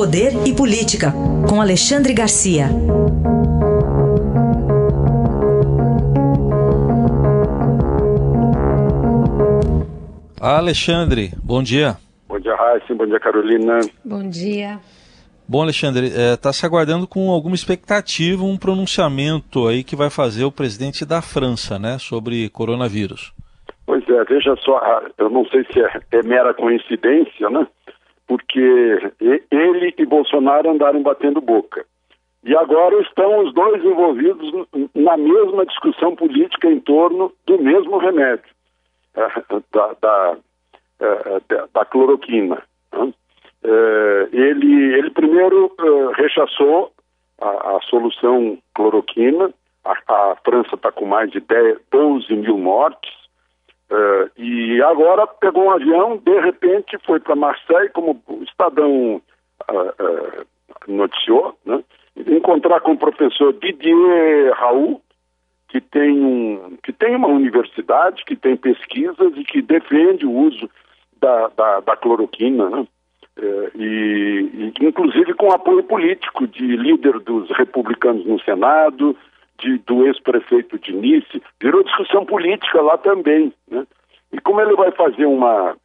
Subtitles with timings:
[0.00, 1.12] Poder e Política,
[1.46, 2.68] com Alexandre Garcia.
[10.40, 11.98] Alexandre, bom dia.
[12.26, 12.94] Bom dia, Raíssa.
[12.94, 13.80] Bom dia, Carolina.
[14.02, 14.80] Bom dia.
[15.46, 20.08] Bom, Alexandre, está é, tá se aguardando com alguma expectativa um pronunciamento aí que vai
[20.08, 23.34] fazer o presidente da França, né, sobre coronavírus.
[23.84, 24.80] Pois é, veja só,
[25.18, 27.66] eu não sei se é, é mera coincidência, né,
[28.30, 29.12] porque
[29.50, 31.84] ele e Bolsonaro andaram batendo boca.
[32.44, 38.44] E agora estão os dois envolvidos na mesma discussão política em torno do mesmo remédio,
[39.16, 39.26] é,
[39.72, 40.36] da,
[41.00, 42.62] é, da, da cloroquina.
[42.92, 43.12] Né?
[43.64, 45.74] Eh, ele, ele primeiro
[46.14, 46.92] rechaçou
[47.40, 49.52] a, a, solução cloroquina,
[49.84, 53.10] a, a França está com mais de 10, 12 mil mortes,
[54.38, 54.59] e
[54.90, 59.22] agora pegou um avião, de repente foi para Marseille, como o Estadão
[60.86, 61.82] noticiou, né?
[62.26, 65.00] encontrar com o professor Didier Raoult,
[65.68, 70.68] que tem, um, que tem uma universidade, que tem pesquisas e que defende o uso
[71.20, 72.86] da, da, da cloroquina, né?
[73.38, 79.16] É, e, e, inclusive com apoio político de líder dos republicanos no Senado,
[79.58, 83.52] de, do ex-prefeito de Nice, virou discussão política lá também.
[83.70, 83.86] Né?
[84.32, 85.76] E como ele vai fazer uma,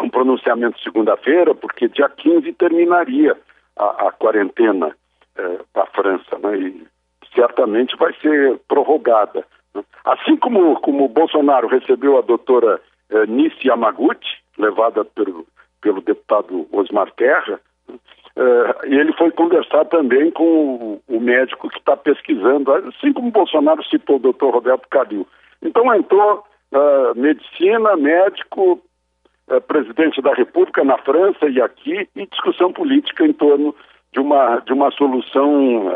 [0.00, 3.36] um pronunciamento segunda-feira, porque dia 15 terminaria
[3.76, 4.94] a, a quarentena
[5.36, 6.56] é, da França, né?
[6.58, 6.86] e
[7.34, 9.46] certamente vai ser prorrogada.
[9.74, 9.82] Né?
[10.04, 15.46] Assim como, como o Bolsonaro recebeu a doutora é, Nice Yamaguchi, levada pelo
[15.82, 21.78] pelo deputado Osmar Terra, uh, e ele foi conversar também com o, o médico que
[21.78, 25.26] está pesquisando, assim como o Bolsonaro citou o doutor Roberto Calil.
[25.60, 28.80] Então entrou uh, medicina, médico,
[29.48, 33.74] uh, presidente da República na França e aqui, e discussão política em torno
[34.12, 35.90] de uma, de uma solução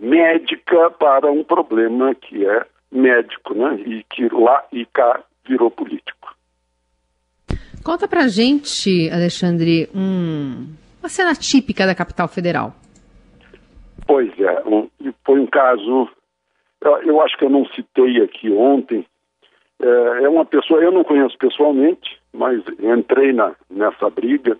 [0.00, 3.74] médica para um problema que é médico, né?
[3.86, 6.34] E que lá e cá virou político.
[7.84, 12.74] Conta pra gente, Alexandre, um, uma cena típica da capital federal.
[14.06, 14.88] Pois é, um,
[15.24, 16.08] foi um caso,
[17.04, 19.04] eu acho que eu não citei aqui ontem,
[19.84, 24.56] é, é uma pessoa, eu não conheço pessoalmente, mas entrei na, nessa briga,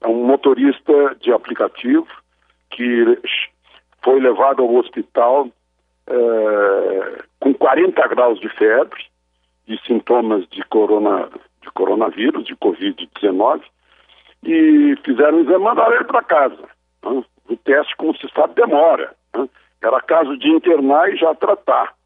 [0.00, 2.06] é um motorista de aplicativo
[2.70, 3.18] que
[4.02, 5.48] foi levado ao hospital
[6.06, 9.02] é, com 40 graus de febre
[9.66, 11.28] e sintomas de corona,
[11.60, 13.62] de coronavírus, de Covid-19,
[14.44, 16.68] e fizeram exame mandaram ele para casa.
[17.04, 17.24] Né?
[17.50, 19.12] O teste, como se sabe, demora.
[19.34, 19.48] Né?
[19.82, 21.97] Era caso de internar e já tratar.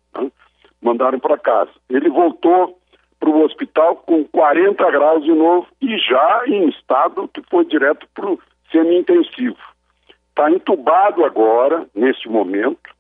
[0.83, 1.71] Mandaram para casa.
[1.89, 2.79] Ele voltou
[3.21, 8.07] para o hospital com 40 graus de novo e já em estado que foi direto
[8.15, 8.39] para o
[8.71, 9.57] semi-intensivo.
[10.31, 12.91] Está entubado agora, nesse momento.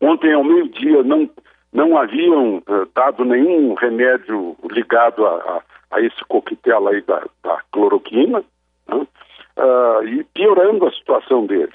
[0.00, 1.28] Ontem ao meio-dia não
[1.72, 5.62] não haviam uh, dado nenhum remédio ligado a, a,
[5.96, 8.42] a, esse coquetel aí da, da cloroquina,
[8.88, 8.96] né?
[8.96, 11.74] uh, e piorando a situação dele.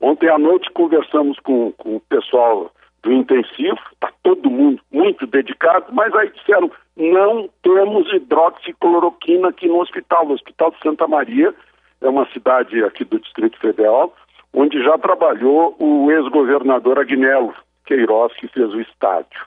[0.00, 2.72] Ontem à noite conversamos com, com o pessoal
[3.06, 9.80] do intensivo, está todo mundo muito dedicado, mas aí disseram, não temos hidroxicloroquina aqui no
[9.80, 10.26] hospital.
[10.26, 11.54] O Hospital de Santa Maria
[12.00, 14.12] é uma cidade aqui do Distrito Federal,
[14.52, 19.46] onde já trabalhou o ex-governador Agnello, Queiroz, que fez o estádio.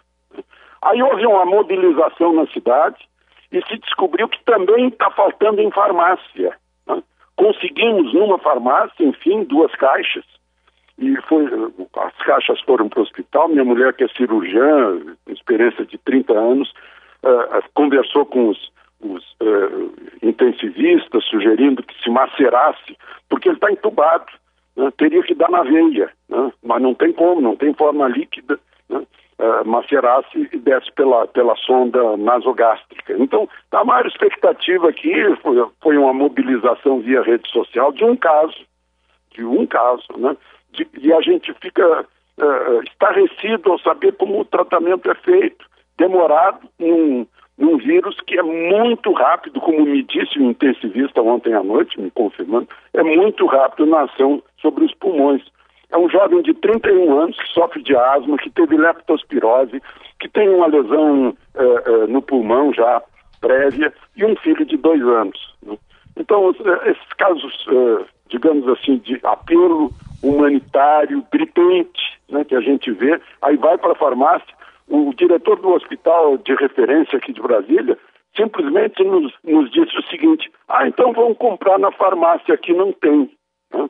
[0.81, 2.98] Aí houve uma mobilização na cidade
[3.52, 6.56] e se descobriu que também está faltando em farmácia.
[6.88, 7.03] Né?
[7.36, 10.24] Conseguimos numa farmácia, enfim, duas caixas,
[11.00, 11.46] e foi,
[11.98, 13.48] as caixas foram para o hospital.
[13.48, 16.70] Minha mulher, que é cirurgiã, experiência de 30 anos,
[17.24, 18.72] uh, conversou com os,
[19.02, 22.98] os uh, intensivistas, sugerindo que se macerasse,
[23.30, 24.26] porque ele está entubado
[24.80, 28.58] né, teria que dar na veia, né, mas não tem como, não tem forma líquida,
[28.88, 29.04] né,
[29.40, 33.14] uh, macerasse e desce pela, pela sonda nasogástrica.
[33.20, 38.56] Então, a maior expectativa aqui foi, foi uma mobilização via rede social de um caso,
[39.31, 40.38] de um caso, né,
[40.74, 42.06] de, e a gente fica
[42.39, 45.66] uh, estarrecido ao saber como o tratamento é feito,
[45.98, 47.27] demorado, num,
[47.57, 52.10] num vírus que é muito rápido, como me disse um intensivista ontem à noite, me
[52.12, 55.44] confirmando, é muito rápido na ação sobre os pulmões.
[55.92, 59.81] É um jovem de 31 anos que sofre de asma, que teve leptospirose,
[60.19, 63.01] que tem uma lesão uh, uh, no pulmão já
[63.42, 65.56] prévia e um filho de dois anos.
[65.63, 65.75] Né?
[66.15, 67.65] Então, esses casos,
[68.27, 69.89] digamos assim, de apelo
[70.21, 74.54] humanitário, gritante, né, que a gente vê, aí vai para a farmácia,
[74.88, 77.98] o diretor do hospital de referência aqui de Brasília
[78.36, 83.30] simplesmente nos, nos disse o seguinte: ah, então vamos comprar na farmácia, aqui não tem.
[83.74, 83.89] Né?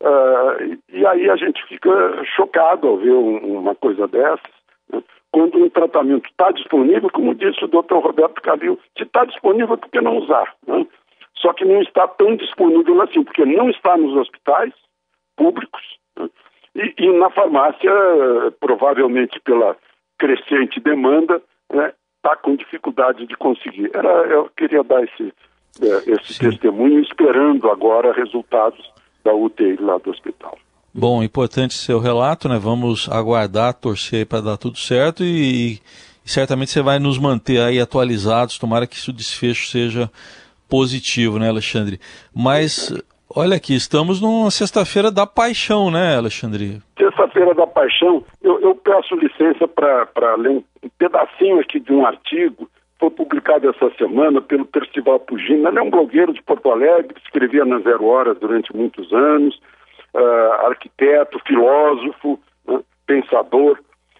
[0.00, 1.90] Uh, e aí a gente fica
[2.36, 4.52] chocado ao ver um, uma coisa dessas.
[4.92, 5.02] Né?
[5.32, 7.96] Quando um tratamento está disponível, como disse o Dr.
[7.96, 10.54] Roberto Calil, se está disponível, por que não usar?
[10.66, 10.86] Né?
[11.36, 14.72] Só que não está tão disponível assim, porque não está nos hospitais
[15.38, 15.80] públicos
[16.18, 16.28] né?
[16.74, 17.90] e, e, na farmácia,
[18.60, 19.76] provavelmente pela
[20.18, 21.40] crescente demanda,
[21.72, 23.90] né, está com dificuldade de conseguir.
[23.94, 25.32] Era, eu queria dar esse,
[25.80, 28.92] é, esse testemunho, esperando agora resultados
[29.24, 30.58] da UTI lá do hospital.
[30.92, 32.58] Bom, importante seu relato, né?
[32.58, 35.80] Vamos aguardar, torcer para dar tudo certo e, e,
[36.24, 38.58] certamente você vai nos manter aí atualizados.
[38.58, 40.10] Tomara que isso desfecho seja
[40.68, 42.00] positivo, né, Alexandre?
[42.34, 42.92] Mas
[43.34, 46.80] olha aqui, estamos numa sexta-feira da paixão, né, Alexandre?
[46.98, 48.24] Sexta-feira da paixão.
[48.42, 50.62] Eu, eu peço licença para ler um
[50.98, 55.68] pedacinho aqui de um artigo foi publicado essa semana pelo Percival Pugino.
[55.68, 59.56] Ele é um blogueiro de Porto Alegre, escrevia na Zero Hora durante muitos anos,
[60.14, 63.78] uh, arquiteto, filósofo, uh, pensador.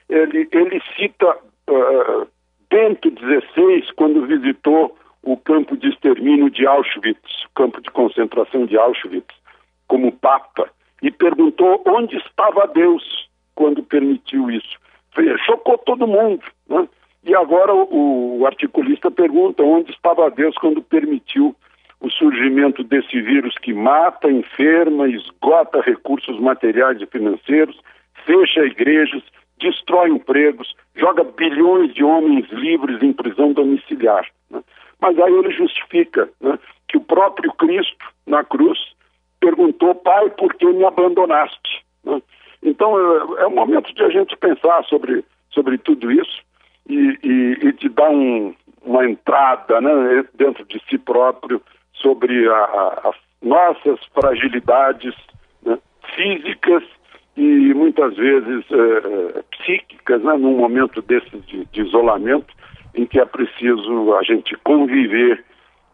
[0.08, 1.36] Ele, ele cita
[1.68, 2.26] uh,
[2.70, 9.34] Bento XVI, quando visitou o campo de extermínio de Auschwitz, campo de concentração de Auschwitz,
[9.86, 10.70] como Papa,
[11.02, 14.78] e perguntou onde estava Deus quando permitiu isso.
[15.44, 16.42] Chocou todo mundo.
[16.68, 16.88] Né?
[17.24, 21.56] E agora o, o articulista pergunta onde estava Deus quando permitiu
[22.00, 27.76] o surgimento desse vírus que mata, enferma, esgota recursos materiais e financeiros,
[28.24, 29.22] fecha igrejas,
[29.58, 34.24] destrói empregos, joga bilhões de homens livres em prisão domiciliar.
[35.00, 36.58] Mas aí ele justifica né,
[36.88, 38.78] que o próprio Cristo, na cruz,
[39.40, 41.84] perguntou, Pai, por que me abandonaste?
[42.04, 42.20] Né?
[42.62, 46.42] Então é, é o momento de a gente pensar sobre, sobre tudo isso
[46.88, 51.62] e, e, e te dar um, uma entrada né, dentro de si próprio
[51.92, 55.14] sobre as nossas fragilidades
[55.62, 55.78] né,
[56.14, 56.82] físicas
[57.36, 62.52] e muitas vezes é, psíquicas, né, num momento desse de, de, isolamento,
[62.98, 65.44] em que é preciso a gente conviver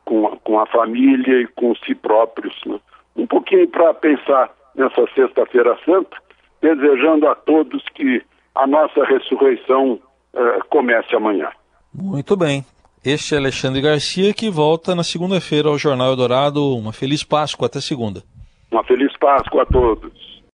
[0.07, 2.55] com a, com a família e com si próprios.
[2.65, 2.81] Né.
[3.15, 6.17] Um pouquinho para pensar nessa Sexta-feira Santa,
[6.63, 8.23] desejando a todos que
[8.55, 10.01] a nossa ressurreição
[10.33, 11.51] uh, comece amanhã.
[11.93, 12.65] Muito bem.
[13.05, 16.75] Este é Alexandre Garcia que volta na segunda-feira ao Jornal Eldorado.
[16.75, 18.23] Uma feliz Páscoa, até segunda.
[18.73, 20.34] Uma feliz Páscoa a todos.